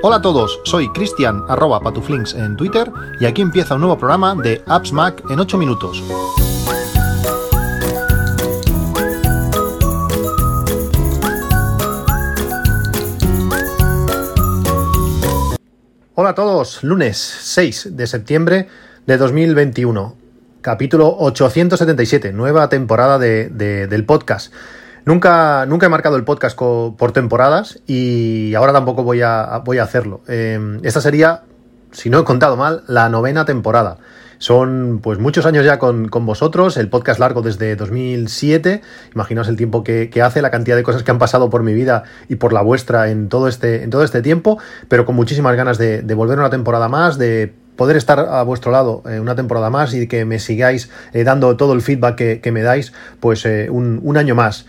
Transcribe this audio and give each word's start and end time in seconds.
Hola 0.00 0.16
a 0.16 0.22
todos, 0.22 0.60
soy 0.64 0.88
Cristian 0.92 1.42
arroba 1.48 1.80
patuflinks 1.80 2.34
en 2.34 2.56
Twitter 2.56 2.90
y 3.20 3.26
aquí 3.26 3.42
empieza 3.42 3.74
un 3.74 3.80
nuevo 3.80 3.98
programa 3.98 4.34
de 4.34 4.62
Apps 4.66 4.92
Mac 4.92 5.22
en 5.28 5.38
8 5.38 5.58
minutos. 5.58 6.02
Hola 16.14 16.30
a 16.30 16.34
todos, 16.34 16.82
lunes 16.82 17.16
6 17.16 17.96
de 17.96 18.06
septiembre 18.06 18.68
de 19.06 19.16
2021, 19.16 20.16
capítulo 20.62 21.16
877, 21.18 22.32
nueva 22.32 22.68
temporada 22.68 23.18
de, 23.18 23.48
del 23.50 24.04
podcast. 24.04 24.52
Nunca, 25.08 25.64
nunca 25.64 25.86
he 25.86 25.88
marcado 25.88 26.16
el 26.16 26.24
podcast 26.24 26.54
por 26.58 27.12
temporadas 27.12 27.80
y 27.86 28.52
ahora 28.54 28.74
tampoco 28.74 29.04
voy 29.04 29.22
a, 29.22 29.62
voy 29.64 29.78
a 29.78 29.82
hacerlo. 29.82 30.20
Em, 30.28 30.80
esta 30.82 31.00
sería, 31.00 31.44
si 31.92 32.10
no 32.10 32.18
he 32.18 32.24
contado 32.24 32.58
mal, 32.58 32.82
la 32.88 33.08
novena 33.08 33.46
temporada. 33.46 33.96
Son 34.36 35.00
pues 35.02 35.18
muchos 35.18 35.46
años 35.46 35.64
ya 35.64 35.78
con, 35.78 36.10
vosotros, 36.10 36.76
el 36.76 36.90
podcast 36.90 37.20
largo 37.20 37.40
desde 37.40 37.74
2007, 37.74 38.82
imaginaos 39.14 39.48
el 39.48 39.56
tiempo 39.56 39.82
que, 39.82 40.10
hace, 40.22 40.42
la 40.42 40.50
cantidad 40.50 40.76
de 40.76 40.82
cosas 40.82 41.02
que 41.02 41.10
han 41.10 41.18
pasado 41.18 41.48
por 41.48 41.62
mi 41.62 41.72
vida 41.72 42.02
y 42.28 42.36
por 42.36 42.52
la 42.52 42.60
vuestra 42.60 43.08
en 43.10 43.30
todo 43.30 43.48
este, 43.48 43.84
en 43.84 43.88
todo 43.88 44.04
este 44.04 44.20
tiempo, 44.20 44.58
pero 44.88 45.06
con 45.06 45.16
muchísimas 45.16 45.56
ganas 45.56 45.78
de, 45.78 46.02
volver 46.14 46.38
una 46.38 46.50
temporada 46.50 46.90
más, 46.90 47.16
de 47.16 47.54
poder 47.76 47.96
estar 47.96 48.18
a 48.18 48.42
vuestro 48.42 48.72
lado 48.72 49.04
eh, 49.08 49.20
una 49.20 49.36
temporada 49.36 49.70
más 49.70 49.94
y 49.94 50.06
que 50.08 50.24
me 50.24 50.40
sigáis 50.40 50.90
eh, 51.12 51.22
dando 51.22 51.56
todo 51.56 51.72
el 51.72 51.80
feedback 51.80 52.40
que, 52.42 52.52
me 52.52 52.60
dais, 52.60 52.92
pues 53.20 53.46
eh, 53.46 53.70
un 53.70 54.16
año 54.18 54.34
más. 54.34 54.66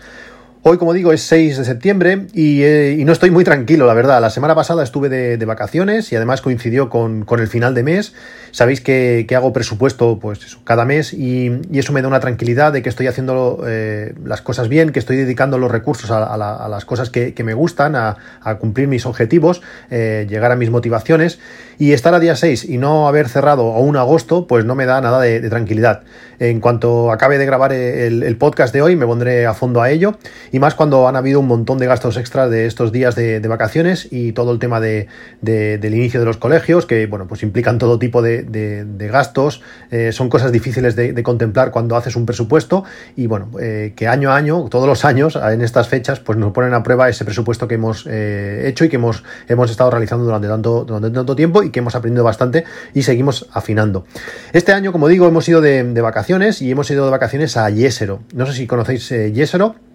Hoy, 0.62 0.76
como 0.76 0.92
digo, 0.92 1.10
es 1.14 1.22
6 1.22 1.56
de 1.56 1.64
septiembre 1.64 2.26
eh, 2.34 2.94
y, 2.98 3.04
no 3.06 3.12
estoy 3.12 3.30
muy 3.30 3.44
tranquilo, 3.44 3.86
la 3.86 3.94
verdad. 3.94 4.20
La 4.20 4.28
semana 4.28 4.54
pasada 4.54 4.82
estuve 4.82 5.08
de, 5.08 5.44
vacaciones 5.46 6.12
y 6.12 6.16
además 6.16 6.42
coincidió 6.42 6.90
con, 6.90 7.24
el 7.30 7.48
final 7.48 7.74
de 7.74 7.82
mes. 7.82 8.12
Sabéis 8.50 8.82
que, 8.82 9.26
hago 9.34 9.54
presupuesto 9.54 10.18
pues 10.20 10.58
cada 10.64 10.84
mes 10.84 11.14
y, 11.14 11.50
eso 11.72 11.94
me 11.94 12.02
da 12.02 12.08
una 12.08 12.20
tranquilidad 12.20 12.74
de 12.74 12.82
que 12.82 12.90
estoy 12.90 13.06
haciendo 13.06 13.64
eh, 13.66 14.12
las 14.22 14.42
cosas 14.42 14.68
bien, 14.68 14.90
que 14.90 14.98
estoy 14.98 15.16
dedicando 15.16 15.56
los 15.56 15.70
recursos 15.70 16.10
a, 16.10 16.36
las 16.36 16.84
cosas 16.84 17.08
que, 17.08 17.42
me 17.42 17.54
gustan, 17.54 17.96
a, 17.96 18.18
cumplir 18.58 18.86
mis 18.86 19.06
objetivos, 19.06 19.62
eh, 19.90 20.26
llegar 20.28 20.52
a 20.52 20.56
mis 20.56 20.68
motivaciones. 20.68 21.38
Y 21.80 21.94
estar 21.94 22.12
a 22.12 22.20
día 22.20 22.36
6 22.36 22.66
y 22.66 22.76
no 22.76 23.08
haber 23.08 23.30
cerrado 23.30 23.72
aún 23.72 23.96
agosto, 23.96 24.46
pues 24.46 24.66
no 24.66 24.74
me 24.74 24.84
da 24.84 25.00
nada 25.00 25.18
de, 25.18 25.40
tranquilidad. 25.48 26.02
En 26.38 26.60
cuanto 26.60 27.10
acabe 27.10 27.38
de 27.38 27.46
grabar 27.46 27.72
el, 27.72 28.36
podcast 28.36 28.74
de 28.74 28.82
hoy, 28.82 28.96
me 28.96 29.06
pondré 29.06 29.46
a 29.46 29.54
fondo 29.54 29.80
a 29.80 29.88
ello. 29.88 30.18
Y 30.52 30.58
más 30.58 30.74
cuando 30.74 31.08
han 31.08 31.16
habido 31.16 31.40
un 31.40 31.46
montón 31.46 31.78
de 31.78 31.86
gastos 31.86 32.16
extras 32.16 32.50
de 32.50 32.66
estos 32.66 32.92
días 32.92 33.14
de, 33.14 33.40
vacaciones 33.50 34.08
y 34.10 34.32
todo 34.32 34.52
el 34.52 34.58
tema 34.58 34.80
de, 34.80 35.08
del 35.40 35.94
inicio 35.94 36.20
de 36.20 36.26
los 36.26 36.36
colegios, 36.36 36.86
que 36.86 37.06
bueno, 37.06 37.26
pues 37.26 37.42
implican 37.42 37.78
todo 37.78 37.98
tipo 37.98 38.22
de, 38.22 39.08
gastos. 39.10 39.62
Eh, 39.90 40.12
son 40.12 40.28
cosas 40.28 40.52
difíciles 40.52 40.96
de, 40.96 41.20
contemplar 41.22 41.70
cuando 41.70 41.96
haces 41.96 42.16
un 42.16 42.26
presupuesto. 42.26 42.84
Y 43.16 43.26
bueno, 43.26 43.50
eh, 43.60 43.92
que 43.96 44.08
año 44.08 44.30
a 44.30 44.36
año, 44.36 44.68
todos 44.68 44.86
los 44.86 45.04
años, 45.04 45.36
en 45.36 45.62
estas 45.62 45.88
fechas, 45.88 46.20
pues 46.20 46.38
nos 46.38 46.52
ponen 46.52 46.74
a 46.74 46.82
prueba 46.82 47.08
ese 47.08 47.24
presupuesto 47.24 47.68
que 47.68 47.74
hemos 47.74 48.06
eh, 48.08 48.64
hecho 48.66 48.84
y 48.84 48.88
que 48.88 48.96
hemos, 48.96 49.24
hemos 49.48 49.70
estado 49.70 49.90
realizando 49.90 50.24
durante 50.24 50.48
tanto, 50.48 50.84
durante 50.84 51.10
tanto 51.10 51.36
tiempo 51.36 51.62
que 51.70 51.78
hemos 51.78 51.94
aprendido 51.94 52.24
bastante 52.24 52.64
y 52.94 53.02
seguimos 53.02 53.48
afinando. 53.52 54.04
Este 54.52 54.72
año, 54.72 54.92
como 54.92 55.08
digo, 55.08 55.26
hemos 55.26 55.48
ido 55.48 55.60
de, 55.60 56.00
vacaciones 56.00 56.62
y 56.62 56.70
hemos 56.70 56.90
ido 56.90 57.04
de 57.04 57.10
vacaciones 57.10 57.56
a 57.56 57.68
Yesero. 57.68 58.20
No 58.32 58.46
sé 58.46 58.54
si 58.54 58.66
conocéis 58.66 59.08
Yesero. 59.10 59.89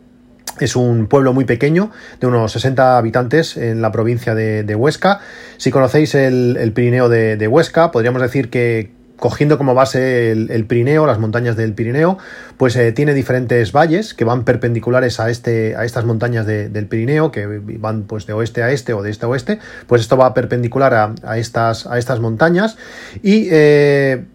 Es 0.60 0.76
un 0.76 1.08
pueblo 1.08 1.34
muy 1.34 1.44
pequeño, 1.44 1.92
de 2.22 2.28
unos 2.28 2.54
60 2.54 2.98
habitantes 2.98 3.58
en 3.58 3.82
la 3.82 3.92
provincia 3.92 4.36
de, 4.36 4.76
Huesca. 4.76 5.20
Si 5.58 5.70
conocéis 5.70 6.16
el, 6.16 6.72
Pirineo 6.74 7.10
de, 7.10 7.48
Huesca, 7.48 7.92
podríamos 7.92 8.22
decir 8.22 8.50
que, 8.50 8.92
cogiendo 9.18 9.58
como 9.58 9.74
base 9.74 10.32
el, 10.32 10.66
Pirineo, 10.66 11.06
las 11.06 11.20
montañas 11.20 11.58
del 11.58 11.74
Pirineo, 11.74 12.18
pues 12.56 12.76
eh, 12.78 12.94
tiene 12.94 13.14
diferentes 13.14 13.74
valles 13.74 14.14
que 14.14 14.24
van 14.24 14.46
perpendiculares 14.46 15.20
a, 15.20 15.30
este, 15.30 15.76
a 15.76 15.84
estas 15.84 16.06
montañas 16.06 16.46
del 16.46 16.88
Pirineo, 16.88 17.32
que 17.32 17.46
van 17.80 18.04
pues 18.04 18.26
de 18.26 18.32
oeste 18.32 18.64
a 18.64 18.72
este 18.72 18.94
o 18.94 19.04
de 19.04 19.12
este 19.12 19.26
a 19.26 19.30
oeste, 19.30 19.60
pues 19.88 20.02
esto 20.02 20.16
va 20.16 20.34
perpendicular 20.34 21.16
a, 21.22 21.38
estas, 21.38 21.86
a 21.86 21.98
estas 21.98 22.22
montañas 22.22 22.78
y... 23.22 23.50
Eh, 23.52 24.26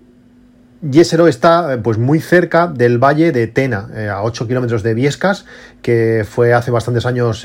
Yesero 0.83 1.29
está 1.29 1.79
pues 1.83 1.99
muy 1.99 2.21
cerca 2.21 2.67
del 2.67 2.99
valle 2.99 3.33
de 3.33 3.47
Tena, 3.47 3.89
eh, 3.95 4.09
a 4.09 4.23
8 4.23 4.49
kilómetros 4.49 4.83
de 4.83 4.95
Viescas, 4.95 5.45
que 5.83 6.25
fue 6.29 6.55
hace 6.55 6.71
bastantes 6.71 7.05
años 7.05 7.45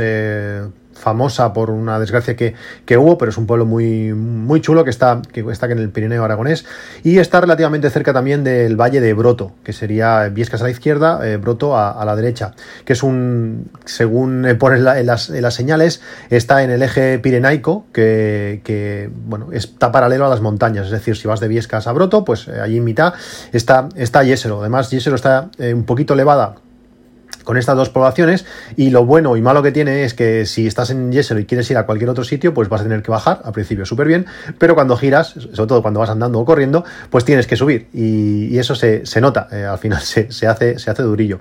famosa 0.96 1.54
por 1.54 1.70
una 1.70 2.00
desgracia 2.00 2.36
que, 2.36 2.56
hubo, 2.98 3.18
pero 3.18 3.30
es 3.30 3.38
un 3.38 3.46
pueblo 3.46 3.66
muy, 3.66 4.14
muy 4.14 4.62
chulo 4.62 4.84
que 4.84 4.90
está, 4.90 5.22
que 5.32 5.42
está 5.52 5.68
en 5.68 5.80
el 5.80 5.90
Pirineo 5.90 6.24
aragonés 6.24 6.66
y 7.04 7.20
está 7.20 7.42
relativamente 7.42 7.90
cerca 7.90 8.14
también 8.14 8.44
del 8.44 8.80
Valle 8.80 9.02
de 9.02 9.14
Broto, 9.14 9.52
que 9.64 9.74
sería 9.74 10.30
Viescas 10.30 10.62
a 10.62 10.64
la 10.64 10.72
izquierda, 10.72 11.20
eh, 11.28 11.38
Broto 11.38 11.78
a, 11.78 12.04
la 12.06 12.16
derecha, 12.16 12.54
que 12.86 12.94
es 12.94 13.04
un, 13.04 13.70
según 13.86 14.48
ponen 14.58 14.88
en, 14.88 15.06
las, 15.06 15.54
señales, 15.54 16.02
está 16.30 16.64
en 16.64 16.72
el 16.72 16.82
eje 16.82 17.20
pirenaico, 17.20 17.86
que, 17.92 19.10
bueno, 19.26 19.50
está 19.52 19.92
paralelo 19.92 20.26
a 20.26 20.30
las 20.30 20.42
montañas, 20.42 20.86
es 20.86 20.92
decir, 20.92 21.18
si 21.18 21.28
vas 21.28 21.40
de 21.40 21.48
Viescas 21.48 21.88
a 21.88 21.92
Broto, 21.92 22.24
pues 22.24 22.48
eh, 22.48 22.60
allí 22.62 22.78
en 22.78 22.84
mitad 22.84 23.14
está, 23.52 23.90
está 23.96 24.24
Yesero, 24.24 24.62
además 24.62 24.90
Yesero 24.90 25.16
está 25.16 25.50
eh, 25.58 25.74
un 25.74 25.84
poquito 25.84 26.14
elevada 26.14 26.56
con 27.46 27.58
estas 27.58 27.78
dos 27.78 27.90
poblaciones 27.90 28.46
y 28.76 28.90
lo 28.90 29.06
bueno 29.06 29.38
y 29.38 29.42
malo 29.42 29.64
que 29.64 29.72
tiene 29.72 30.04
es 30.04 30.14
que 30.14 30.46
si 30.46 30.68
estás 30.68 30.90
en 30.90 31.12
Yesero 31.12 31.40
y 31.40 31.46
quieres 31.46 31.70
ir 31.72 31.78
a 31.78 31.86
cualquier 31.86 32.10
otro 32.10 32.26
sitio, 32.26 32.54
pues 32.54 32.68
vas 32.68 32.82
a 32.82 32.84
tener 32.84 33.02
que 33.02 33.12
bajar, 33.12 33.42
al 33.46 33.54
principio 33.54 33.86
súper 33.86 34.08
bien, 34.08 34.26
pero 34.58 34.76
cuando 34.76 34.98
giras, 34.98 35.30
sobre 35.30 35.68
todo 35.68 35.82
cuando 35.82 36.00
vas 36.00 36.10
andando 36.10 36.40
o 36.40 36.46
corriendo, 36.46 36.84
pues 37.10 37.24
tienes 37.24 37.48
que 37.48 37.56
subir 37.56 37.88
y, 37.94 38.58
eso 38.58 38.74
se, 38.74 39.04
nota, 39.22 39.48
eh, 39.52 39.64
al 39.64 39.78
final 39.78 40.02
se, 40.02 40.48
hace, 40.48 40.80
se 40.80 40.92
hace 40.92 41.04
durillo. 41.04 41.40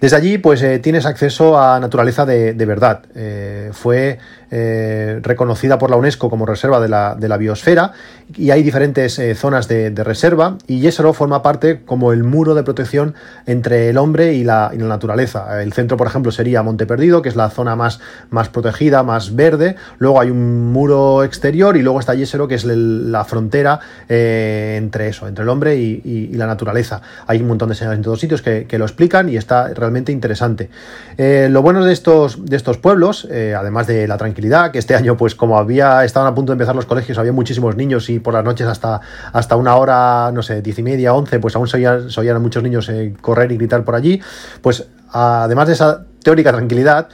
Desde 0.00 0.16
allí, 0.16 0.38
pues 0.38 0.62
eh, 0.62 0.78
tienes 0.78 1.06
acceso 1.06 1.58
a 1.58 1.78
naturaleza 1.80 2.26
de, 2.26 2.52
verdad. 2.66 3.02
Eh, 3.14 3.70
fue 3.72 4.18
reconocida 4.48 5.76
por 5.76 5.90
la 5.90 5.96
UNESCO 5.96 6.30
como 6.30 6.46
reserva 6.46 6.80
de 6.80 6.88
la, 6.88 7.16
de 7.16 7.28
la 7.28 7.36
biosfera 7.36 7.92
y 8.36 8.50
hay 8.50 8.62
diferentes 8.62 9.20
zonas 9.36 9.66
de, 9.68 9.90
reserva 10.04 10.56
y 10.68 10.80
Yesero 10.80 11.12
forma 11.12 11.42
parte 11.42 11.82
como 11.84 12.12
el 12.12 12.22
muro 12.22 12.54
de 12.54 12.62
protección 12.62 13.14
entre 13.46 13.88
el 13.88 13.98
hombre 13.98 14.34
y 14.34 14.44
la, 14.44 14.70
y 14.72 14.78
la 14.78 14.86
naturaleza 14.86 15.35
el 15.60 15.72
centro, 15.72 15.96
por 15.96 16.06
ejemplo, 16.06 16.32
sería 16.32 16.62
Monte 16.62 16.86
Perdido, 16.86 17.22
que 17.22 17.28
es 17.28 17.36
la 17.36 17.50
zona 17.50 17.76
más, 17.76 18.00
más 18.30 18.48
protegida, 18.48 19.02
más 19.02 19.34
verde. 19.34 19.76
Luego 19.98 20.20
hay 20.20 20.30
un 20.30 20.72
muro 20.72 21.24
exterior 21.24 21.76
y 21.76 21.82
luego 21.82 22.00
está 22.00 22.14
Yesero, 22.14 22.48
que 22.48 22.54
es 22.54 22.64
la 22.64 23.24
frontera 23.24 23.80
eh, 24.08 24.76
entre 24.78 25.08
eso, 25.08 25.28
entre 25.28 25.42
el 25.42 25.48
hombre 25.48 25.76
y, 25.76 26.32
la 26.36 26.46
naturaleza. 26.46 27.00
Hay 27.26 27.40
un 27.40 27.48
montón 27.48 27.70
de 27.70 27.74
señales 27.74 27.98
en 27.98 28.02
todos 28.02 28.20
sitios 28.20 28.42
que, 28.42 28.66
lo 28.76 28.84
explican 28.84 29.30
y 29.30 29.36
está 29.36 29.68
realmente 29.72 30.12
interesante. 30.12 30.68
Eh, 31.16 31.48
lo 31.50 31.62
bueno 31.62 31.82
de 31.82 31.94
estos, 31.94 32.44
de 32.44 32.56
estos 32.56 32.76
pueblos, 32.76 33.26
eh, 33.30 33.54
además 33.58 33.86
de 33.86 34.06
la 34.06 34.18
tranquilidad, 34.18 34.70
que 34.70 34.78
este 34.78 34.94
año, 34.94 35.16
pues 35.16 35.34
como 35.34 35.58
había, 35.58 36.04
estaban 36.04 36.30
a 36.30 36.34
punto 36.34 36.52
de 36.52 36.54
empezar 36.54 36.76
los 36.76 36.84
colegios, 36.84 37.16
había 37.16 37.32
muchísimos 37.32 37.74
niños 37.74 38.10
y 38.10 38.18
por 38.18 38.34
las 38.34 38.44
noches 38.44 38.66
hasta, 38.66 39.00
hasta 39.32 39.56
una 39.56 39.76
hora, 39.76 40.30
no 40.32 40.42
sé, 40.42 40.60
diez 40.60 40.78
y 40.78 40.82
media, 40.82 41.14
once, 41.14 41.38
pues 41.38 41.56
aún 41.56 41.68
se 41.68 41.78
oían, 41.78 42.42
muchos 42.42 42.62
niños 42.62 42.90
correr 43.22 43.50
y 43.52 43.56
gritar 43.56 43.82
por 43.82 43.94
allí, 43.94 44.20
pues 44.60 44.86
además 45.10 45.66
de 45.68 45.74
esa 45.74 46.04
teórica 46.22 46.52
tranquilidad, 46.52 47.08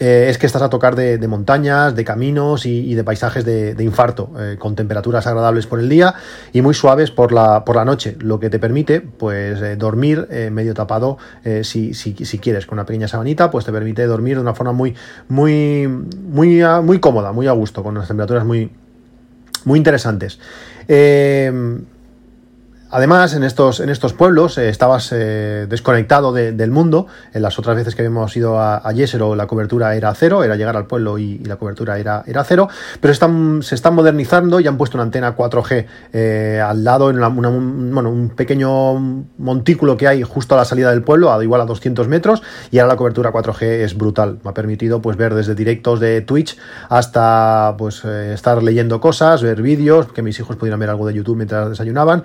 eh, 0.00 0.26
es 0.28 0.38
que 0.38 0.46
estás 0.46 0.62
a 0.62 0.70
tocar 0.70 0.94
de, 0.94 1.26
montañas, 1.26 1.96
de 1.96 2.04
caminos 2.04 2.66
y, 2.66 2.94
de 2.94 3.02
paisajes 3.02 3.44
de, 3.44 3.74
infarto, 3.80 4.30
eh, 4.38 4.56
con 4.58 4.76
temperaturas 4.76 5.26
agradables 5.26 5.66
por 5.66 5.80
el 5.80 5.88
día 5.88 6.14
y 6.52 6.62
muy 6.62 6.74
suaves 6.74 7.10
por 7.10 7.32
la, 7.32 7.64
por 7.64 7.74
la 7.74 7.84
noche, 7.84 8.16
lo 8.20 8.38
que 8.38 8.48
te 8.48 8.60
permite 8.60 9.00
pues 9.00 9.60
eh, 9.60 9.76
dormir 9.76 10.28
medio 10.52 10.74
tapado 10.74 11.18
si, 11.62 11.94
si, 11.94 12.14
si, 12.14 12.38
quieres, 12.38 12.66
con 12.66 12.78
una 12.78 12.86
pequeña 12.86 13.08
sabanita, 13.08 13.50
pues 13.50 13.64
te 13.64 13.72
permite 13.72 14.06
dormir 14.06 14.36
de 14.36 14.42
una 14.42 14.54
forma 14.54 14.72
muy, 14.72 14.94
muy, 15.28 15.88
muy, 15.88 16.62
muy 16.82 17.00
cómoda, 17.00 17.32
muy 17.32 17.48
a 17.48 17.52
gusto, 17.52 17.82
con 17.82 17.96
unas 17.96 18.06
temperaturas 18.06 18.44
muy, 18.44 18.70
muy 19.64 19.78
interesantes. 19.78 20.38
Además, 22.90 23.34
en 23.34 23.44
estos, 23.44 23.80
en 23.80 23.90
estos 23.90 24.14
pueblos 24.14 24.56
eh, 24.56 24.70
estabas 24.70 25.12
eh, 25.12 25.66
desconectado 25.68 26.32
del 26.32 26.70
mundo. 26.70 27.06
En 27.34 27.42
las 27.42 27.58
otras 27.58 27.76
veces 27.76 27.94
que 27.94 28.04
hemos 28.04 28.34
ido 28.36 28.58
a, 28.58 28.76
a 28.78 28.92
Yesero 28.92 29.34
la 29.36 29.46
cobertura 29.46 29.94
era 29.94 30.14
cero, 30.14 30.42
era 30.42 30.56
llegar 30.56 30.76
al 30.76 30.86
pueblo 30.86 31.18
y, 31.18 31.38
la 31.40 31.56
cobertura 31.56 31.98
era, 31.98 32.24
era 32.26 32.44
cero, 32.44 32.68
pero 33.00 33.12
están, 33.12 33.62
se 33.62 33.74
están 33.74 33.94
modernizando 33.94 34.60
y 34.60 34.66
han 34.66 34.78
puesto 34.78 34.96
una 34.96 35.04
antena 35.04 35.36
4G 35.36 35.86
eh, 36.12 36.62
al 36.64 36.82
lado, 36.82 37.10
en 37.10 37.22
un 37.22 38.32
pequeño 38.34 39.24
montículo 39.38 39.96
que 39.96 40.08
hay 40.08 40.22
justo 40.22 40.54
a 40.54 40.58
la 40.58 40.64
salida 40.64 40.90
del 40.90 41.02
pueblo, 41.02 41.32
a 41.32 41.42
igual 41.42 41.60
a 41.60 41.66
200 41.66 42.08
metros, 42.08 42.42
y 42.70 42.78
ahora 42.78 42.94
la 42.94 42.96
cobertura 42.96 43.32
4G 43.32 43.62
es 43.62 43.96
brutal. 43.96 44.38
Me 44.44 44.50
ha 44.50 44.54
permitido 44.54 45.02
pues, 45.02 45.16
ver 45.16 45.34
desde 45.34 45.54
directos 45.54 46.00
de 46.00 46.22
Twitch 46.22 46.56
hasta 46.88 47.74
pues, 47.76 48.04
estar 48.04 48.62
leyendo 48.62 49.00
cosas, 49.00 49.42
ver 49.42 49.60
vídeos, 49.62 50.12
que 50.12 50.22
mis 50.22 50.38
hijos 50.40 50.56
pudieran 50.56 50.80
ver 50.80 50.90
algo 50.90 51.06
de 51.06 51.14
YouTube 51.14 51.36
mientras 51.36 51.68
desayunaban 51.68 52.24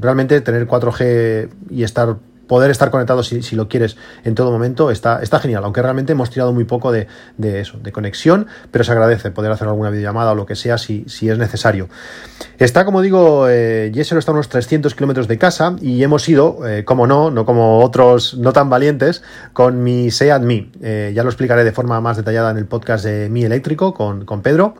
realmente 0.00 0.40
tener 0.40 0.66
4G 0.66 1.48
y 1.70 1.82
estar 1.82 2.16
poder 2.52 2.70
estar 2.70 2.90
conectado 2.90 3.22
si, 3.22 3.56
lo 3.56 3.66
quieres 3.66 3.96
en 4.24 4.34
todo 4.34 4.50
momento 4.50 4.90
está, 4.90 5.22
está 5.22 5.38
genial, 5.38 5.64
aunque 5.64 5.80
realmente 5.80 6.12
hemos 6.12 6.28
tirado 6.28 6.52
muy 6.52 6.64
poco 6.64 6.92
de, 6.92 7.06
eso, 7.38 7.78
de 7.78 7.92
conexión, 7.92 8.46
pero 8.70 8.84
se 8.84 8.92
agradece 8.92 9.30
poder 9.30 9.50
hacer 9.52 9.68
alguna 9.68 9.88
videollamada 9.88 10.32
o 10.32 10.34
lo 10.34 10.44
que 10.44 10.54
sea 10.54 10.76
si, 10.76 11.06
si 11.08 11.30
es 11.30 11.38
necesario. 11.38 11.88
Está, 12.58 12.84
como 12.84 13.00
digo, 13.00 13.48
eh, 13.48 13.90
Yesero 13.94 14.18
está 14.18 14.32
a 14.32 14.34
unos 14.34 14.50
300 14.50 14.94
kilómetros 14.94 15.28
de 15.28 15.38
casa 15.38 15.76
y 15.80 16.02
hemos 16.02 16.28
ido, 16.28 16.68
eh, 16.68 16.84
como 16.84 17.06
no, 17.06 17.30
no 17.30 17.46
como 17.46 17.78
otros 17.80 18.34
no 18.34 18.52
tan 18.52 18.68
valientes, 18.68 19.22
con 19.54 19.82
mi 19.82 20.10
Seat 20.10 20.42
Mi. 20.42 20.70
Eh, 20.82 21.12
ya 21.14 21.22
lo 21.22 21.30
explicaré 21.30 21.64
de 21.64 21.72
forma 21.72 22.02
más 22.02 22.18
detallada 22.18 22.50
en 22.50 22.58
el 22.58 22.66
podcast 22.66 23.02
de 23.06 23.30
Mi 23.30 23.44
Eléctrico 23.44 23.94
con, 23.94 24.26
con 24.26 24.42
Pedro. 24.42 24.74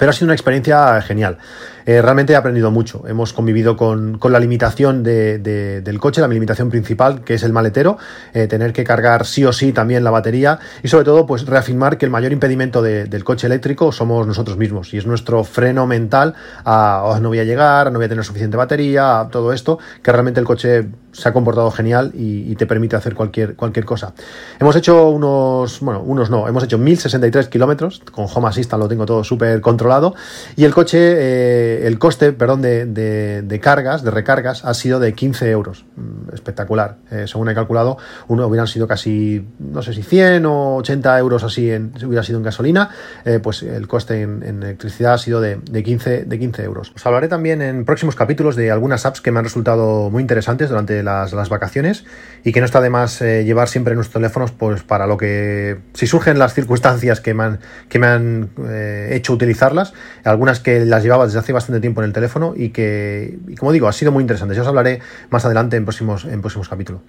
Pero 0.00 0.10
ha 0.10 0.12
sido 0.14 0.28
una 0.28 0.34
experiencia 0.34 1.02
genial. 1.02 1.36
Eh, 1.84 2.00
realmente 2.00 2.32
he 2.32 2.36
aprendido 2.36 2.70
mucho. 2.70 3.06
Hemos 3.06 3.34
convivido 3.34 3.76
con, 3.76 4.18
la 4.30 4.40
limitación 4.40 5.02
del 5.02 5.98
coche, 5.98 6.22
la 6.22 6.28
limitación 6.28 6.70
principal, 6.70 7.22
que 7.22 7.34
es 7.34 7.42
el 7.42 7.52
maletero, 7.52 7.98
eh, 8.32 8.46
tener 8.46 8.72
que 8.72 8.82
cargar 8.82 9.26
sí 9.26 9.44
o 9.44 9.52
sí 9.52 9.72
también 9.72 10.02
la 10.02 10.10
batería 10.10 10.58
y 10.82 10.88
sobre 10.88 11.04
todo 11.04 11.26
pues 11.26 11.44
reafirmar 11.44 11.98
que 11.98 12.06
el 12.06 12.10
mayor 12.10 12.32
impedimento 12.32 12.80
del 12.80 13.24
coche 13.24 13.46
eléctrico 13.46 13.92
somos 13.92 14.26
nosotros 14.26 14.56
mismos 14.56 14.94
y 14.94 14.98
es 14.98 15.06
nuestro 15.06 15.44
freno 15.44 15.86
mental 15.86 16.34
a 16.64 17.02
oh, 17.04 17.20
no 17.20 17.28
voy 17.28 17.40
a 17.40 17.44
llegar, 17.44 17.92
no 17.92 17.98
voy 17.98 18.06
a 18.06 18.08
tener 18.08 18.24
suficiente 18.24 18.56
batería, 18.56 19.28
todo 19.30 19.52
esto, 19.52 19.78
que 20.02 20.12
realmente 20.12 20.40
el 20.40 20.46
coche 20.46 20.86
se 21.12 21.28
ha 21.28 21.32
comportado 21.32 21.70
genial 21.70 22.12
y, 22.14 22.54
te 22.60 22.66
permite 22.66 22.94
hacer 22.94 23.14
cualquier, 23.14 23.56
cualquier 23.56 23.86
cosa. 23.86 24.12
Hemos 24.58 24.76
hecho 24.76 25.08
unos, 25.08 25.80
bueno, 25.80 26.02
unos 26.02 26.28
no, 26.28 26.46
hemos 26.46 26.62
hecho 26.62 26.78
1063 26.78 27.48
kilómetros, 27.48 28.02
con 28.12 28.26
Home 28.32 28.48
Assistant 28.48 28.82
lo 28.82 28.88
tengo 28.88 29.06
todo 29.06 29.24
súper 29.24 29.60
controlado 29.60 29.89
y 30.56 30.64
el 30.64 30.74
coche... 30.74 30.98
Eh, 31.00 31.86
el 31.86 31.98
coste, 31.98 32.32
perdón, 32.32 32.62
de, 32.62 33.60
cargas, 33.62 34.02
de 34.02 34.10
recargas, 34.10 34.64
ha 34.64 34.74
sido 34.74 35.00
de 35.00 35.12
15 35.12 35.50
euros. 35.50 35.84
Mm, 35.96 36.34
espectacular. 36.34 36.96
Eh, 37.10 37.24
según 37.26 37.48
he 37.48 37.54
calculado, 37.54 37.98
uno 38.28 38.46
hubieran 38.46 38.66
sido 38.66 38.86
casi, 38.86 39.46
no 39.58 39.82
sé 39.82 39.92
si 39.92 40.02
100 40.02 40.46
o 40.46 40.76
80 40.76 41.18
euros 41.18 41.42
así 41.44 41.70
en, 41.70 41.92
hubiera 42.04 42.22
sido 42.22 42.38
en 42.38 42.44
gasolina, 42.44 42.90
eh, 43.24 43.40
pues 43.42 43.62
el 43.62 43.88
coste 43.88 44.22
en, 44.22 44.62
electricidad 44.62 45.14
ha 45.14 45.18
sido 45.18 45.40
de, 45.40 45.60
15, 45.82 46.24
de 46.24 46.38
15 46.38 46.64
euros. 46.64 46.92
Os 46.94 47.06
hablaré 47.06 47.28
también 47.28 47.62
en 47.62 47.84
próximos 47.84 48.14
capítulos 48.14 48.56
de 48.56 48.70
algunas 48.70 49.06
apps 49.06 49.20
que 49.20 49.30
me 49.30 49.38
han 49.38 49.44
resultado 49.44 50.10
muy 50.10 50.20
interesantes 50.20 50.68
durante 50.68 51.02
las, 51.02 51.30
vacaciones 51.50 52.04
y 52.44 52.52
que 52.52 52.60
no 52.60 52.66
está 52.66 52.80
de 52.80 52.90
más 52.90 53.20
llevar 53.20 53.68
siempre 53.68 53.92
en 53.92 53.96
nuestros 53.96 54.20
teléfonos 54.20 54.52
pues 54.52 54.82
para 54.82 55.06
lo 55.06 55.16
que, 55.16 55.78
si 55.94 56.06
surgen 56.06 56.38
las 56.38 56.54
circunstancias 56.54 57.20
que 57.20 57.34
me 57.34 57.44
han, 57.44 57.60
que 57.88 57.98
me 57.98 58.06
han 58.06 58.50
hecho 59.10 59.32
utilizarlas, 59.32 59.79
algunas 60.24 60.60
que 60.60 60.84
las 60.84 61.02
llevaba 61.02 61.26
desde 61.26 61.38
hace 61.38 61.52
bastante 61.52 61.80
tiempo 61.80 62.00
en 62.02 62.06
el 62.06 62.12
teléfono 62.12 62.54
y 62.56 62.70
que, 62.70 63.38
como 63.58 63.72
digo, 63.72 63.88
ha 63.88 63.92
sido 63.92 64.12
muy 64.12 64.22
interesante. 64.22 64.54
Ya 64.54 64.62
os 64.62 64.68
hablaré 64.68 65.00
más 65.30 65.44
adelante 65.44 65.76
en 65.76 65.84
próximos, 65.84 66.24
en 66.24 66.40
próximos 66.40 66.68
capítulos. 66.68 67.02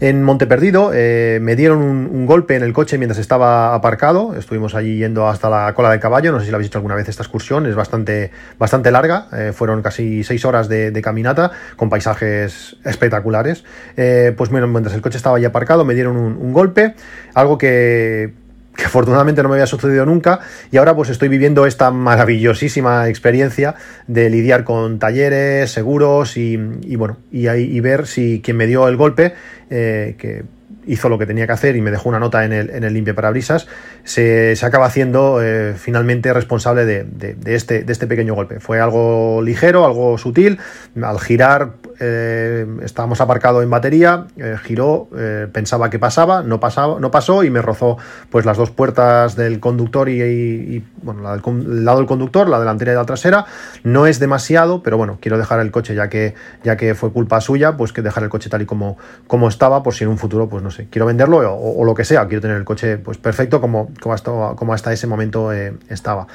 En 0.00 0.22
Monteperdido 0.22 0.90
eh, 0.94 1.38
me 1.42 1.56
dieron 1.56 1.78
un, 1.78 2.26
golpe 2.26 2.54
en 2.54 2.62
el 2.62 2.72
coche 2.72 2.96
mientras 2.98 3.18
estaba 3.18 3.74
aparcado. 3.74 4.34
Estuvimos 4.36 4.74
allí 4.74 4.98
yendo 4.98 5.28
hasta 5.28 5.50
la 5.50 5.74
cola 5.74 5.90
de 5.90 6.00
caballo. 6.00 6.32
No 6.32 6.38
sé 6.38 6.46
si 6.46 6.50
lo 6.50 6.56
habéis 6.56 6.68
hecho 6.68 6.78
alguna 6.78 6.94
vez 6.94 7.08
esta 7.08 7.22
excursión. 7.22 7.66
Es 7.66 7.74
bastante, 7.74 8.30
bastante 8.58 8.90
larga. 8.90 9.26
Eh, 9.32 9.52
fueron 9.54 9.82
casi 9.82 10.22
seis 10.24 10.44
horas 10.44 10.68
de, 10.68 11.00
caminata 11.02 11.50
con 11.76 11.88
paisajes 11.90 12.76
espectaculares. 12.84 13.64
Eh, 13.96 14.34
pues 14.36 14.50
bueno, 14.50 14.66
mientras 14.68 14.94
el 14.94 15.02
coche 15.02 15.16
estaba 15.16 15.36
allí 15.36 15.46
aparcado 15.46 15.84
me 15.84 15.94
dieron 15.94 16.16
un 16.16 16.52
golpe. 16.52 16.94
Algo 17.34 17.58
que 17.58 18.39
que 18.80 18.86
afortunadamente 18.86 19.42
no 19.42 19.48
me 19.50 19.56
había 19.56 19.66
sucedido 19.66 20.06
nunca 20.06 20.40
y 20.70 20.78
ahora 20.78 20.96
pues 20.96 21.10
estoy 21.10 21.28
viviendo 21.28 21.66
esta 21.66 21.90
maravillosísima 21.90 23.08
experiencia 23.08 23.74
de 24.06 24.30
lidiar 24.30 24.64
con 24.64 24.98
talleres, 24.98 25.70
seguros 25.70 26.36
y, 26.36 26.56
bueno, 26.96 27.18
y, 27.30 27.48
y, 27.48 27.80
ver 27.80 28.06
si 28.06 28.40
quien 28.42 28.56
me 28.56 28.66
dio 28.66 28.88
el 28.88 28.96
golpe, 28.96 29.34
eh, 29.68 30.14
que 30.18 30.44
hizo 30.86 31.08
lo 31.08 31.18
que 31.18 31.26
tenía 31.26 31.46
que 31.46 31.52
hacer 31.52 31.76
y 31.76 31.80
me 31.80 31.90
dejó 31.90 32.08
una 32.08 32.18
nota 32.18 32.44
en 32.44 32.52
el, 32.52 32.70
en 32.70 32.84
el 32.84 32.94
limpia 32.94 33.14
parabrisas, 33.14 33.66
se, 34.04 34.56
se 34.56 34.66
acaba 34.66 34.86
haciendo 34.86 35.42
eh, 35.42 35.74
finalmente 35.76 36.32
responsable 36.32 36.84
de, 36.84 37.04
de, 37.04 37.54
este, 37.54 37.82
de 37.82 37.92
este 37.92 38.06
pequeño 38.06 38.34
golpe. 38.34 38.60
Fue 38.60 38.80
algo 38.80 39.42
ligero, 39.42 39.84
algo 39.84 40.18
sutil. 40.18 40.58
Al 41.02 41.20
girar, 41.20 41.72
eh, 42.00 42.66
estábamos 42.82 43.20
aparcados 43.20 43.62
en 43.62 43.70
batería, 43.70 44.26
eh, 44.36 44.56
giró, 44.62 45.08
pensaba 45.52 45.90
que 45.90 45.98
pasaba, 45.98 46.42
no, 46.42 46.60
pasaba, 46.60 46.98
no 46.98 47.10
pasó 47.10 47.44
y 47.44 47.50
me 47.50 47.62
rozó 47.62 47.98
pues, 48.30 48.44
las 48.46 48.56
dos 48.56 48.70
puertas 48.70 49.36
del 49.36 49.60
conductor 49.60 50.08
y, 50.08 50.84
bueno, 51.02 51.22
la 51.22 51.36
del, 51.36 51.42
el 51.46 51.84
lado 51.84 51.98
del 51.98 52.06
conductor, 52.06 52.48
la 52.48 52.58
delantera 52.58 52.92
y 52.92 52.94
la 52.94 53.04
trasera. 53.04 53.44
No 53.84 54.06
es 54.06 54.18
demasiado, 54.18 54.82
pero 54.82 54.96
bueno, 54.96 55.18
quiero 55.20 55.38
dejar 55.38 55.60
el 55.60 55.70
coche 55.70 55.94
ya 55.94 56.08
que, 56.08 56.34
ya 56.64 56.76
que 56.76 56.94
fue 56.94 57.12
culpa 57.12 57.40
suya, 57.40 57.76
pues 57.76 57.92
que 57.92 58.02
dejar 58.02 58.22
el 58.24 58.30
coche 58.30 58.48
tal 58.48 58.62
y 58.62 58.66
como, 58.66 58.96
como 59.26 59.48
estaba, 59.48 59.82
por 59.82 59.94
si 59.94 60.04
en 60.04 60.10
un 60.10 60.18
futuro, 60.18 60.48
pues 60.48 60.59
no 60.60 60.70
sé, 60.70 60.88
quiero 60.90 61.06
venderlo 61.06 61.38
o, 61.38 61.84
lo 61.84 61.94
que 61.94 62.04
sea, 62.04 62.26
quiero 62.26 62.40
tener 62.40 62.56
el 62.56 62.64
coche 62.64 62.98
pues 62.98 63.18
perfecto 63.18 63.60
como, 63.60 63.90
como, 64.00 64.14
hasta, 64.14 64.30
como 64.56 64.74
hasta 64.74 64.92
ese 64.92 65.06
momento 65.06 65.52
eh, 65.52 65.74
estaba. 65.88 66.26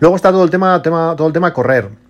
Luego 0.00 0.16
está 0.16 0.30
todo 0.30 0.44
el 0.44 0.50
tema, 0.50 0.80
tema, 0.82 1.14
todo 1.16 1.26
el 1.26 1.32
tema 1.32 1.52
correr 1.52 2.03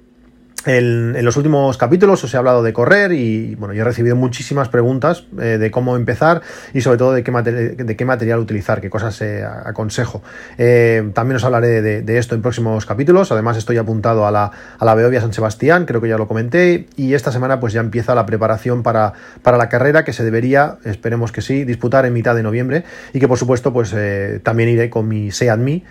en 0.67 1.25
los 1.25 1.37
últimos 1.37 1.77
capítulos 1.77 2.25
os 2.25 2.33
he 2.33 2.37
hablado 2.37 2.63
de 2.63 2.73
correr 2.73 3.13
y 3.13 3.55
bueno, 3.57 3.75
yo 3.75 3.83
he 3.83 3.85
recibido 3.85 4.17
muchísimas 4.17 4.69
preguntas 4.69 5.27
eh, 5.41 5.59
de 5.59 5.71
cómo 5.71 5.97
empezar 5.97 6.43
y 6.73 6.81
sobre 6.81 6.99
todo 6.99 7.13
de 7.13 7.23
qué, 7.23 7.33
de 7.33 7.97
qué 7.97 8.05
material 8.05 8.39
utilizar, 8.39 8.81
qué 8.81 8.89
cosas 8.89 9.21
eh, 9.21 9.45
aconsejo. 9.45 10.23
Eh, 10.57 11.11
también 11.13 11.37
os 11.37 11.45
hablaré 11.45 11.83
de, 11.83 12.19
esto 12.19 12.35
en 12.35 12.43
próximos 12.43 12.87
capítulos. 12.87 13.31
Además 13.33 13.57
estoy 13.57 13.77
apuntado 13.77 14.27
a 14.27 14.31
la, 14.31 14.51
a 14.79 14.85
la 14.85 14.95
Beovia 14.95 15.21
San 15.21 15.33
Sebastián, 15.33 15.85
creo 15.85 16.01
que 16.01 16.09
ya 16.09 16.17
lo 16.17 16.27
comenté. 16.27 16.87
Y 16.97 17.15
esta 17.15 17.33
semana 17.33 17.61
pues 17.61 17.73
ya 17.73 17.81
empieza 17.81 18.15
la 18.15 18.25
preparación 18.25 18.83
para, 18.83 19.13
para 19.43 19.59
la 19.59 19.69
carrera 19.69 20.05
que 20.05 20.13
se 20.13 20.25
debería, 20.25 20.79
esperemos 20.85 21.33
que 21.33 21.43
sí, 21.43 21.65
disputar 21.65 22.07
en 22.07 22.13
mitad 22.13 22.35
de 22.35 22.43
noviembre 22.43 22.85
y 23.13 23.21
que 23.21 23.29
por 23.29 23.39
supuesto 23.39 23.73
pues 23.73 23.95
también 24.43 24.69
iré 24.69 24.91
con 24.91 25.09
mi 25.09 25.31
Seat 25.31 25.59
Me 25.59 25.83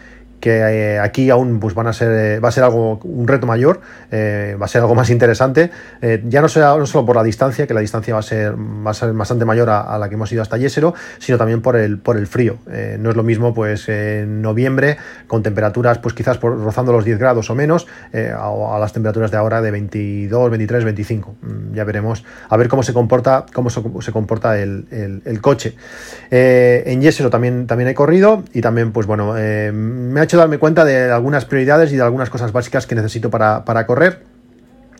que 0.44 0.57
eh, 0.57 1.00
aquí 1.00 1.30
aún 1.30 1.62
pues 1.62 1.74
van 1.74 1.88
a 1.88 1.94
ser 1.94 2.12
eh, 2.12 2.40
va 2.42 2.50
a 2.50 2.51
ser 2.51 2.66
algo 2.66 3.00
un 3.06 3.25
reto 3.30 3.48
mayor 3.48 3.80
eh, 4.12 4.57
va 4.62 4.66
a 4.66 4.68
ser 4.68 4.81
algo 4.81 4.94
más 5.01 5.10
interesante. 5.10 5.72
Ya 6.01 6.42
no, 6.42 6.50
sea, 6.50 6.75
no 6.75 6.86
solo 6.86 7.06
por 7.06 7.16
la 7.16 7.24
distancia 7.24 7.66
que 7.66 7.74
la 7.74 7.80
distancia 7.80 8.13
va 8.13 8.19
a 8.19 8.24
ser, 8.24 8.54
va 8.54 8.92
a 8.92 8.94
ser 8.94 9.13
bastante 9.13 9.45
mayor 9.45 9.69
a, 9.69 9.98
la 9.98 10.10
que 10.10 10.16
hemos 10.16 10.30
ido 10.34 10.42
hasta 10.42 10.57
Yesero 10.57 10.94
sino 11.18 11.38
también 11.38 11.62
por 11.62 11.78
el 11.78 11.98
por 11.98 12.18
el 12.18 12.28
frío. 12.28 12.57
No 13.00 13.10
es 13.12 13.16
lo 13.16 13.24
mismo 13.24 13.54
pues 13.54 13.88
en 13.88 14.42
noviembre 14.42 14.98
con 15.28 15.44
temperaturas 15.44 16.00
pues 16.00 16.13
quizás 16.13 16.42
rozando 16.42 16.92
los 16.92 17.06
10 17.06 17.19
grados 17.19 17.50
o 17.50 17.56
menos 17.56 17.88
a, 18.13 18.78
las 18.80 18.92
temperaturas 18.92 19.31
de 19.31 19.38
ahora 19.38 19.62
de 19.62 19.72
22 19.72 20.50
23 20.50 20.84
25 20.84 21.36
ya 21.74 21.86
veremos 21.86 22.25
a 22.50 22.57
ver 22.57 22.68
cómo 22.68 22.84
se 22.84 22.92
comporta 22.92 23.45
cómo 23.54 23.69
se, 23.69 24.12
comporta 24.12 24.60
el, 24.60 25.22
el, 25.25 25.42
coche. 25.42 25.75
En 26.30 27.01
Yesero 27.01 27.30
también 27.30 27.66
también 27.66 27.90
he 27.90 27.94
corrido 27.94 28.44
y 28.54 28.60
también 28.60 28.92
pues 28.92 29.07
bueno 29.07 29.34
me 29.34 30.19
ha 30.19 30.24
hecho 30.24 30.32
darme 30.38 30.57
cuenta 30.57 30.85
de 30.85 31.12
algunas 31.12 31.45
prioridades 31.45 31.91
y 31.91 31.95
de 31.95 32.04
algunas 32.04 32.30
cosas 32.30 32.52
básicas 32.52 32.87
que 32.87 32.95
necesito 32.95 33.30
para, 33.30 33.66
para 33.66 33.85
correr 33.85 34.32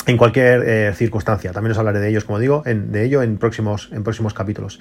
en 0.06 0.18
cualquier 0.18 0.64
eh, 0.66 0.94
circunstancia. 0.96 1.52
También 1.52 1.72
os 1.72 1.78
hablaré 1.78 2.00
de 2.00 2.10
ellos, 2.10 2.26
como 2.26 2.40
digo, 2.40 2.64
en, 2.66 2.92
de 2.92 3.06
ello 3.06 3.22
en 3.22 3.38
próximos, 3.38 3.90
en 3.92 4.04
próximos 4.04 4.34
capítulos. 4.34 4.80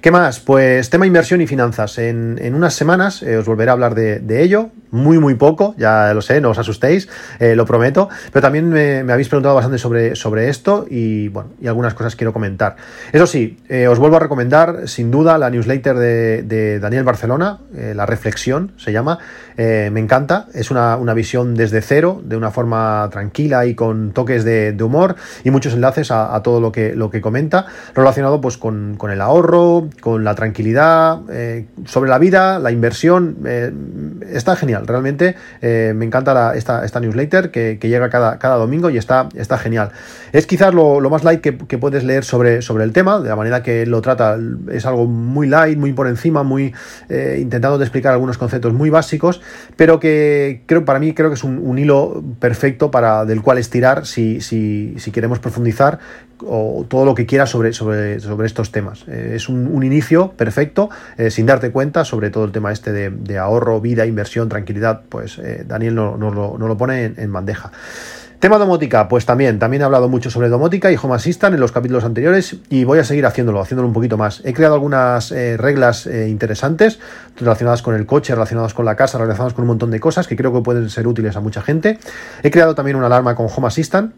¿Qué 0.00 0.10
más? 0.10 0.40
Pues 0.40 0.90
tema 0.90 1.06
inversión 1.06 1.40
y 1.40 1.46
finanzas. 1.46 1.98
En, 1.98 2.38
unas 2.54 2.74
semanas 2.74 3.22
eh, 3.22 3.36
os 3.36 3.46
volveré 3.46 3.70
a 3.70 3.72
hablar 3.72 3.94
de, 3.94 4.42
ello, 4.42 4.70
muy, 4.90 5.18
muy 5.18 5.34
poco, 5.34 5.74
ya 5.76 6.12
lo 6.14 6.22
sé, 6.22 6.40
no 6.40 6.50
os 6.50 6.58
asustéis, 6.58 7.08
eh, 7.40 7.54
lo 7.56 7.66
prometo, 7.66 8.08
pero 8.32 8.42
también 8.42 8.68
me, 8.68 9.00
habéis 9.12 9.28
preguntado 9.28 9.54
bastante 9.54 9.78
sobre, 9.78 10.16
sobre 10.16 10.48
esto 10.48 10.86
y, 10.88 11.28
bueno, 11.28 11.50
y 11.60 11.66
algunas 11.66 11.94
cosas 11.94 12.16
quiero 12.16 12.32
comentar. 12.32 12.76
Eso 13.12 13.26
sí, 13.26 13.58
os 13.88 13.98
vuelvo 13.98 14.16
a 14.16 14.20
recomendar, 14.20 14.88
sin 14.88 15.10
duda, 15.10 15.38
la 15.38 15.50
newsletter 15.50 15.96
de, 15.96 16.78
Daniel 16.80 17.04
Barcelona, 17.04 17.60
La 17.72 18.06
Reflexión 18.06 18.72
se 18.76 18.92
llama, 18.92 19.18
me 19.56 20.00
encanta, 20.00 20.46
es 20.54 20.70
una, 20.70 20.96
una 20.96 21.14
visión 21.14 21.54
desde 21.54 21.82
cero, 21.82 22.20
de 22.24 22.36
una 22.36 22.50
forma 22.50 23.08
tranquila 23.10 23.66
y 23.66 23.74
con 23.74 24.12
toques 24.12 24.44
de 24.44 24.57
de, 24.58 24.82
humor 24.82 25.16
y 25.44 25.50
muchos 25.50 25.74
enlaces 25.74 26.10
a, 26.10 26.40
todo 26.42 26.60
lo 26.60 26.72
que, 26.72 26.94
lo 26.94 27.10
que 27.10 27.20
comenta, 27.20 27.66
relacionado 27.94 28.40
pues 28.40 28.56
con, 28.56 28.96
el 29.10 29.20
ahorro, 29.20 29.88
con 30.00 30.24
la 30.24 30.34
tranquilidad, 30.34 31.20
eh, 31.30 31.66
sobre 31.84 32.10
la 32.10 32.18
vida, 32.18 32.58
la 32.58 32.70
inversión. 32.70 33.38
Eh, 33.46 33.72
está 34.30 34.56
genial, 34.56 34.86
realmente 34.86 35.36
eh, 35.60 35.92
me 35.94 36.04
encanta 36.04 36.54
esta, 36.54 36.84
esta, 36.84 37.00
newsletter 37.00 37.50
que, 37.50 37.78
llega 37.80 38.10
cada, 38.10 38.38
cada, 38.38 38.56
domingo 38.56 38.90
y 38.90 38.98
está, 38.98 39.28
está 39.34 39.58
genial. 39.58 39.90
Es 40.32 40.46
quizás 40.46 40.74
lo, 40.74 41.00
más 41.08 41.24
light 41.24 41.40
que, 41.40 41.78
puedes 41.78 42.04
leer 42.04 42.24
sobre, 42.24 42.62
sobre 42.62 42.84
el 42.84 42.92
tema, 42.92 43.20
de 43.20 43.28
la 43.28 43.36
manera 43.36 43.62
que 43.62 43.86
lo 43.86 44.02
trata, 44.02 44.36
es 44.70 44.84
algo 44.84 45.06
muy 45.06 45.48
light, 45.48 45.78
muy 45.78 45.92
por 45.92 46.06
encima, 46.06 46.42
muy 46.42 46.74
intentando 47.08 47.78
explicar 47.82 48.12
algunos 48.12 48.38
conceptos 48.38 48.72
muy 48.72 48.90
básicos, 48.90 49.40
pero 49.76 50.00
que 50.00 50.62
creo 50.66 50.84
para 50.84 50.98
mí 50.98 51.14
creo 51.14 51.30
que 51.30 51.34
es 51.34 51.44
un, 51.44 51.78
hilo 51.78 52.22
perfecto 52.40 52.90
para 52.90 53.24
del 53.24 53.42
cual 53.42 53.58
estirar 53.58 54.06
si, 54.06 54.40
si, 54.48 55.10
queremos 55.12 55.38
profundizar 55.38 55.98
o 56.40 56.86
todo 56.88 57.04
lo 57.04 57.14
que 57.14 57.26
quieras 57.26 57.50
sobre, 57.50 57.72
sobre, 57.72 58.20
sobre 58.20 58.46
estos 58.46 58.70
temas. 58.70 59.04
Eh, 59.08 59.32
es 59.34 59.48
un, 59.48 59.82
inicio 59.82 60.32
perfecto, 60.32 60.90
eh, 61.16 61.30
sin 61.30 61.46
darte 61.46 61.70
cuenta, 61.70 62.04
sobre 62.04 62.30
todo 62.30 62.44
el 62.44 62.52
tema 62.52 62.72
este 62.72 62.92
de, 62.92 63.38
ahorro, 63.38 63.80
vida, 63.80 64.06
inversión, 64.06 64.48
tranquilidad, 64.48 65.02
pues 65.08 65.38
eh, 65.38 65.64
Daniel 65.66 65.94
nos 65.94 66.18
no, 66.18 66.58
lo 66.58 66.76
pone 66.76 67.12
en, 67.16 67.32
bandeja. 67.32 67.70
Tema 68.38 68.56
domótica, 68.56 69.08
pues 69.08 69.26
también, 69.26 69.58
también 69.58 69.82
he 69.82 69.84
hablado 69.84 70.08
mucho 70.08 70.30
sobre 70.30 70.48
domótica 70.48 70.92
y 70.92 70.96
Home 71.02 71.16
Assistant 71.16 71.54
en 71.54 71.60
los 71.60 71.72
capítulos 71.72 72.04
anteriores 72.04 72.56
y 72.70 72.84
voy 72.84 73.00
a 73.00 73.04
seguir 73.04 73.26
haciéndolo, 73.26 73.60
haciéndolo 73.60 73.88
un 73.88 73.94
poquito 73.94 74.16
más. 74.16 74.42
He 74.44 74.52
creado 74.52 74.74
algunas 74.74 75.30
reglas 75.30 76.06
interesantes 76.06 77.00
relacionadas 77.36 77.82
con 77.82 77.96
el 77.96 78.06
coche, 78.06 78.34
relacionadas 78.34 78.74
con 78.74 78.84
la 78.84 78.94
casa, 78.94 79.18
relacionadas 79.18 79.54
con 79.54 79.64
un 79.64 79.68
montón 79.68 79.90
de 79.90 79.98
cosas 79.98 80.28
que 80.28 80.36
creo 80.36 80.52
que 80.52 80.60
pueden 80.60 80.88
ser 80.88 81.08
útiles 81.08 81.34
a 81.34 81.40
mucha 81.40 81.62
gente. 81.62 81.98
He 82.44 82.52
creado 82.52 82.76
también 82.76 82.96
una 82.96 83.06
alarma 83.06 83.34
con 83.34 83.48
Home 83.52 83.66
Assistant 83.66 84.14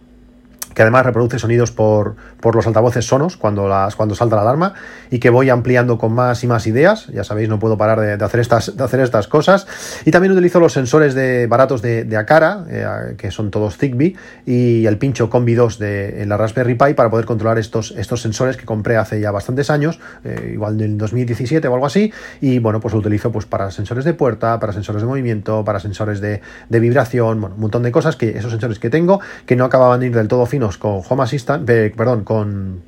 que 0.74 0.82
además 0.82 1.04
reproduce 1.04 1.38
sonidos 1.38 1.72
por, 1.72 2.16
por, 2.40 2.54
los 2.54 2.66
altavoces 2.66 3.06
sonos 3.06 3.36
cuando, 3.36 3.68
las, 3.68 3.96
cuando 3.96 4.14
salta 4.14 4.36
la 4.36 4.42
alarma 4.42 4.74
y 5.10 5.18
que 5.18 5.30
voy 5.30 5.50
ampliando 5.50 5.98
con 5.98 6.12
más 6.12 6.42
y 6.44 6.46
más 6.46 6.66
ideas. 6.66 7.06
Ya 7.08 7.24
sabéis, 7.24 7.48
no 7.48 7.58
puedo 7.58 7.76
parar 7.76 8.00
de, 8.00 8.24
hacer, 8.24 8.40
estas, 8.40 8.76
de 8.76 8.84
hacer 8.84 9.00
estas 9.00 9.26
cosas. 9.26 9.66
Y 10.04 10.10
también 10.10 10.32
utilizo 10.32 10.60
los 10.60 10.72
sensores 10.72 11.14
de, 11.14 11.46
baratos 11.46 11.82
de, 11.82 12.04
de 12.04 12.16
Acara, 12.16 12.64
eh, 12.68 13.14
que 13.16 13.30
son 13.30 13.50
todos 13.50 13.76
Zigbee, 13.76 14.16
y 14.46 14.86
el 14.86 14.98
pincho 14.98 15.28
Combi 15.28 15.54
2 15.54 15.78
de 15.78 16.24
la 16.26 16.36
Raspberry 16.36 16.74
Pi 16.74 16.94
para 16.94 17.10
poder 17.10 17.26
controlar 17.26 17.58
estos, 17.58 17.92
estos 17.92 18.22
sensores 18.22 18.56
que 18.56 18.64
compré 18.64 18.96
hace 18.96 19.20
ya 19.20 19.30
bastantes 19.30 19.70
años, 19.70 19.98
eh, 20.24 20.50
igual 20.54 20.76
del 20.76 20.96
2017 20.98 21.66
o 21.68 21.74
algo 21.74 21.86
así. 21.86 22.12
Y 22.40 22.58
bueno, 22.58 22.80
pues 22.80 22.94
lo 22.94 23.00
utilizo 23.00 23.32
pues, 23.32 23.46
para 23.46 23.70
sensores 23.70 24.04
de 24.04 24.14
puerta, 24.14 24.58
para 24.60 24.72
sensores 24.72 25.02
de 25.02 25.08
movimiento, 25.08 25.64
para 25.64 25.80
sensores 25.80 26.20
de, 26.20 26.40
de 26.68 26.80
vibración, 26.80 27.40
bueno, 27.40 27.56
un 27.56 27.60
montón 27.60 27.82
de 27.82 27.92
cosas 27.92 28.16
que 28.16 28.30
esos 28.38 28.50
sensores 28.50 28.78
que 28.78 28.90
tengo 28.90 29.20
que 29.46 29.56
no 29.56 29.64
acababan 29.64 30.00
de 30.00 30.06
ir 30.06 30.14
del 30.14 30.28
todo 30.28 30.46
con 30.79 31.02
Home 31.09 31.23
Assistant, 31.23 31.67
perdón, 31.67 32.25
con 32.25 32.83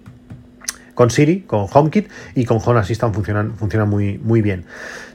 con 0.95 1.11
Siri, 1.11 1.43
con 1.43 1.67
HomeKit 1.73 2.09
y 2.35 2.45
con 2.45 2.59
Home 2.65 2.81
Assistant 2.81 3.15
funcionan, 3.15 3.57
funcionan 3.57 3.89
muy, 3.89 4.19
muy 4.19 4.43
bien. 4.43 4.65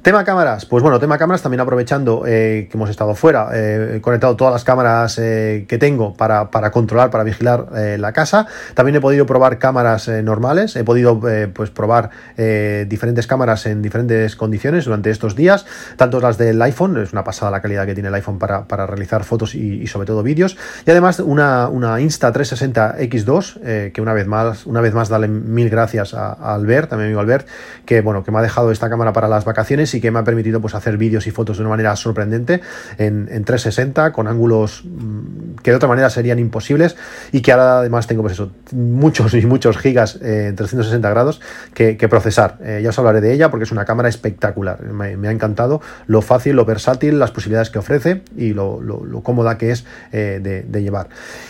Tema 0.08 0.24
cámaras, 0.24 0.66
pues 0.66 0.82
bueno, 0.82 1.00
tema 1.00 1.18
cámaras 1.18 1.42
también 1.42 1.60
aprovechando 1.60 2.24
eh, 2.26 2.68
que 2.72 2.78
hemos 2.78 2.90
estado 2.90 3.14
fuera, 3.14 3.50
eh, 3.54 3.96
he 3.98 4.02
conectado 4.02 4.38
todas 4.38 4.54
las 4.54 4.64
cámaras 4.64 5.20
eh, 5.20 5.66
que 5.68 5.78
tengo 5.78 6.14
para, 6.14 6.50
controlar, 6.72 7.10
para 7.10 7.26
vigilar 7.26 7.68
la 8.00 8.14
casa. 8.14 8.48
También 8.74 8.96
he 8.96 9.02
podido 9.02 9.26
probar 9.26 9.60
cámaras 9.60 10.08
normales, 10.08 10.78
he 10.78 10.86
podido 10.86 11.20
pues 11.54 11.72
probar 11.72 12.10
diferentes 12.38 13.28
cámaras 13.28 13.66
en 13.66 13.82
diferentes 13.82 14.38
condiciones 14.38 14.86
durante 14.86 15.10
estos 15.10 15.36
días, 15.36 15.66
tanto 15.98 16.22
las 16.22 16.38
del 16.38 16.62
iPhone, 16.62 16.98
es 16.98 17.12
una 17.12 17.26
pasada 17.26 17.52
la 17.52 17.62
calidad 17.62 17.86
que 17.86 17.94
tiene 17.94 18.08
el 18.08 18.16
iPhone 18.16 18.40
para, 18.40 18.66
realizar 18.88 19.26
fotos 19.26 19.56
y, 19.56 19.86
sobre 19.88 20.08
todo 20.08 20.24
vídeos, 20.24 20.58
y 20.86 20.92
además 20.92 21.20
una, 21.20 21.68
una 21.68 22.00
Insta360 22.00 22.98
X2, 23.10 23.92
que 23.92 24.02
una 24.02 24.14
vez 24.14 24.28
más, 24.28 24.66
una 24.66 24.80
vez 24.80 24.94
más 24.94 25.10
dale 25.10 25.28
mil 25.28 25.67
gracias 25.70 26.14
a, 26.14 26.34
Albert, 26.34 26.94
a 26.94 26.98
mi 26.98 27.04
amigo 27.04 27.20
Albert, 27.20 27.48
que 27.86 28.02
bueno, 28.02 28.24
que 28.24 28.32
me 28.32 28.40
ha 28.40 28.42
dejado 28.42 28.72
esta 28.72 28.90
cámara 28.90 29.14
para 29.14 29.28
las 29.28 29.46
vacaciones 29.46 29.94
y 29.94 30.02
que 30.02 30.12
me 30.12 30.20
ha 30.20 30.24
permitido 30.24 30.62
pues 30.62 30.76
hacer 30.76 30.98
vídeos 30.98 31.28
y 31.28 31.32
fotos 31.32 31.58
de 31.58 31.64
una 31.64 31.70
manera 31.72 31.96
sorprendente 31.96 32.62
en, 32.98 33.28
360 33.28 34.12
con 34.12 34.28
ángulos 34.28 34.84
mm, 34.86 35.58
que 35.64 35.72
de 35.72 35.78
otra 35.78 35.88
manera 35.88 36.10
serían 36.10 36.40
imposibles 36.40 36.96
y 37.32 37.42
que 37.42 37.52
ahora 37.52 37.80
además 37.80 38.08
tengo 38.08 38.22
pues 38.22 38.34
eso, 38.34 38.52
muchos 38.72 39.34
y 39.34 39.46
muchos 39.46 39.78
gigas 39.78 40.16
en 40.22 40.56
360 40.56 41.10
grados 41.10 41.42
que, 41.74 42.08
procesar. 42.08 42.58
Eh, 42.64 42.80
ya 42.82 42.90
os 42.90 43.00
hablaré 43.00 43.22
de 43.22 43.34
ella 43.34 43.50
porque 43.50 43.66
es 43.66 43.72
una 43.72 43.86
cámara 43.86 44.10
espectacular. 44.10 44.82
Me, 44.82 45.28
ha 45.28 45.32
encantado 45.32 45.82
lo 46.08 46.22
fácil, 46.22 46.56
lo 46.56 46.66
versátil, 46.66 47.20
las 47.20 47.32
posibilidades 47.32 47.70
que 47.70 47.80
ofrece 47.80 48.22
y 48.38 48.54
lo, 48.54 48.82
cómoda 49.24 49.58
que 49.58 49.72
es 49.72 49.86
eh, 50.12 50.40
de, 50.42 50.82
llevar. 50.82 51.10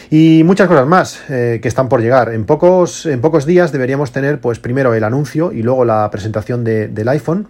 Y 0.10 0.44
muchas 0.44 0.68
cosas 0.68 0.88
más 0.88 1.22
eh, 1.30 1.60
que 1.62 1.68
están 1.68 1.90
por 1.90 2.02
llegar. 2.02 2.34
En 2.34 2.46
pocos, 2.46 3.06
en 3.06 3.22
pocos 3.22 3.46
días 3.46 3.72
deberíamos 3.72 4.07
tener 4.12 4.40
pues 4.40 4.60
primero 4.60 4.94
el 4.94 5.04
anuncio 5.04 5.52
y 5.52 5.64
luego 5.64 5.86
la 5.86 6.10
presentación 6.12 6.64
del 6.64 7.08
iPhone 7.10 7.48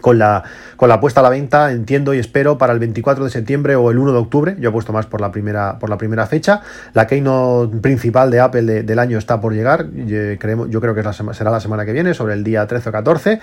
con 0.00 0.18
la, 0.18 0.44
con 0.76 0.88
la 0.88 1.00
puesta 1.00 1.20
a 1.20 1.22
la 1.22 1.30
venta, 1.30 1.72
entiendo 1.72 2.14
y 2.14 2.18
espero, 2.18 2.58
para 2.58 2.72
el 2.72 2.78
24 2.78 3.24
de 3.24 3.30
septiembre 3.30 3.74
o 3.76 3.90
el 3.90 3.98
1 3.98 4.12
de 4.12 4.18
octubre. 4.18 4.56
Yo 4.60 4.68
he 4.68 4.72
puesto 4.72 4.92
más 4.92 5.06
por 5.06 5.20
la 5.20 5.32
primera, 5.32 5.78
por 5.78 5.90
la 5.90 5.98
primera 5.98 6.26
fecha. 6.26 6.62
La 6.92 7.06
keynote 7.06 7.78
principal 7.78 8.30
de 8.30 8.40
Apple 8.40 8.82
del 8.82 8.98
año 8.98 9.18
está 9.18 9.40
por 9.40 9.52
llegar. 9.52 9.90
Yo, 9.92 10.34
yo 10.68 10.80
creo 10.80 10.94
que 10.94 11.02
será 11.34 11.50
la 11.50 11.60
semana 11.60 11.84
que 11.84 11.92
viene, 11.92 12.14
sobre 12.14 12.34
el 12.34 12.44
día 12.44 12.66
13 12.66 12.88
o 12.88 12.92
14. 12.92 13.40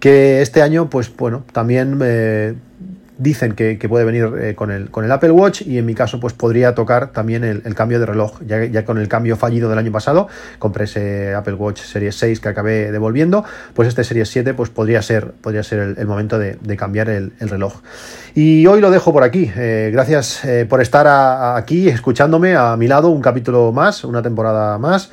Que 0.00 0.42
este 0.42 0.62
año, 0.62 0.90
pues 0.90 1.14
bueno, 1.16 1.44
también... 1.52 1.98
Eh, 2.02 2.54
dicen 3.20 3.52
que, 3.52 3.76
puede 3.88 4.04
venir 4.04 4.30
eh, 4.40 4.54
con, 4.54 4.70
el, 4.70 4.90
con 4.90 5.04
el 5.04 5.12
Apple 5.12 5.30
Watch 5.30 5.62
y 5.62 5.76
en 5.78 5.84
mi 5.84 5.94
caso 5.94 6.18
pues 6.20 6.32
podría 6.32 6.74
tocar 6.74 7.08
también 7.08 7.44
el, 7.44 7.74
cambio 7.74 8.00
de 8.00 8.06
reloj, 8.06 8.40
ya, 8.46 8.64
ya, 8.64 8.84
con 8.84 8.98
el 8.98 9.08
cambio 9.08 9.36
fallido 9.36 9.68
del 9.68 9.78
año 9.78 9.92
pasado, 9.92 10.28
compré 10.58 10.84
ese 10.84 11.34
Apple 11.34 11.54
Watch 11.54 11.80
Series 11.82 12.16
6 12.16 12.40
que 12.40 12.48
acabé 12.48 12.90
devolviendo, 12.90 13.44
pues 13.74 13.88
este 13.88 14.04
Series 14.04 14.28
7 14.30 14.54
pues 14.54 14.70
podría 14.70 15.02
ser, 15.02 15.32
podría 15.32 15.62
ser 15.62 15.96
el, 15.98 16.06
momento 16.06 16.38
de, 16.38 16.56
cambiar 16.76 17.10
el, 17.10 17.32
reloj. 17.40 17.82
Y 18.34 18.66
hoy 18.66 18.80
lo 18.80 18.90
dejo 18.90 19.12
por 19.12 19.22
aquí, 19.22 19.50
eh, 19.54 19.90
gracias 19.92 20.44
eh, 20.44 20.64
por 20.68 20.80
estar 20.80 21.06
aquí 21.58 21.88
escuchándome 21.88 22.56
a 22.56 22.76
mi 22.76 22.88
lado 22.88 23.08
un 23.10 23.20
capítulo 23.20 23.72
más, 23.72 24.04
una 24.04 24.22
temporada 24.22 24.78
más. 24.78 25.10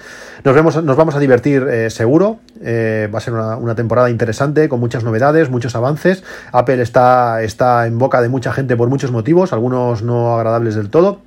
Nos, 0.47 0.55
vemos, 0.55 0.81
nos 0.81 0.95
vamos 0.95 1.13
a 1.13 1.19
divertir 1.19 1.67
seguro, 1.89 2.39
va 2.63 3.17
a 3.17 3.19
ser 3.19 3.33
una, 3.33 3.75
temporada 3.75 4.09
interesante 4.09 4.69
con 4.69 4.79
muchas 4.79 5.03
novedades, 5.03 5.49
muchos 5.49 5.75
avances. 5.75 6.23
Apple 6.53 6.81
está, 6.81 7.43
está 7.43 7.85
en 7.85 7.97
boca 7.97 8.21
de 8.21 8.29
mucha 8.29 8.53
gente 8.53 8.77
por 8.77 8.87
muchos 8.87 9.11
motivos, 9.11 9.51
algunos 9.51 10.03
no 10.03 10.37
agradables 10.37 10.75
del 10.75 10.89
todo, 10.89 11.19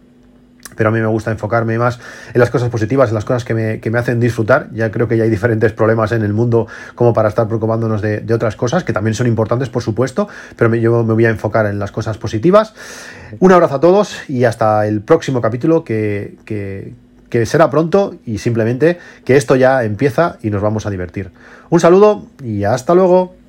pero 0.75 0.89
a 0.89 0.93
mí 0.93 1.01
me 1.01 1.07
gusta 1.07 1.31
enfocarme 1.31 1.79
más 1.79 2.01
en 2.33 2.41
las 2.41 2.49
cosas 2.49 2.71
positivas, 2.71 3.11
en 3.11 3.15
las 3.15 3.27
cosas 3.27 3.45
que 3.45 3.53
me, 3.53 3.99
hacen 3.99 4.21
disfrutar. 4.21 4.71
Ya 4.73 4.91
creo 4.91 5.07
que 5.07 5.19
ya 5.19 5.25
hay 5.25 5.31
diferentes 5.31 5.75
problemas 5.75 6.13
en 6.13 6.23
el 6.23 6.33
mundo 6.33 6.67
como 6.95 7.13
para 7.13 7.29
estar 7.29 7.47
preocupándonos 7.47 8.01
de, 8.01 8.25
otras 8.33 8.57
cosas, 8.57 8.85
que 8.85 8.95
también 8.95 9.13
son 9.13 9.27
importantes, 9.27 9.69
por 9.69 9.83
supuesto, 9.83 10.29
pero 10.57 10.75
yo 10.77 11.05
me 11.05 11.13
voy 11.13 11.27
a 11.27 11.29
enfocar 11.29 11.67
en 11.67 11.79
las 11.79 11.93
cosas 11.93 12.17
positivas. 12.17 12.73
Un 13.39 13.53
abrazo 13.53 13.75
a 13.75 13.81
todos 13.81 14.31
y 14.31 14.45
hasta 14.45 14.87
el 14.87 15.03
próximo 15.03 15.43
capítulo 15.43 15.85
que, 15.85 16.39
que 17.31 17.47
será 17.47 17.71
pronto 17.71 18.17
y 18.27 18.39
simplemente 18.39 18.99
que 19.25 19.37
esto 19.37 19.57
ya 19.57 19.83
empieza 19.85 20.37
y 20.43 20.51
nos 20.51 20.61
vamos 20.61 20.85
a 20.85 20.91
divertir. 20.91 21.31
Un 21.71 21.81
saludo 21.81 22.27
y 22.45 22.65
hasta 22.65 22.95
luego. 22.95 23.40